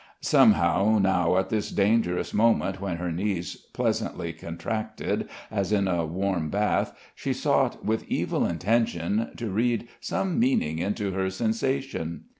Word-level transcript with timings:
Somehow 0.21 0.97
now 0.97 1.37
at 1.37 1.49
this 1.49 1.69
dangerous 1.69 2.33
moment 2.33 2.81
when 2.81 2.97
her 2.97 3.11
knees 3.11 3.55
pleasantly 3.71 4.33
contracted, 4.33 5.29
as 5.51 5.71
in 5.71 5.87
a 5.87 6.07
warm 6.07 6.49
bath, 6.49 6.97
she 7.13 7.33
sought 7.33 7.85
with 7.85 8.05
evil 8.09 8.43
intention 8.43 9.29
to 9.37 9.51
read 9.51 9.87
some 9.99 10.39
meaning 10.39 10.79
into 10.79 11.11
her 11.11 11.29
sensation. 11.29 12.23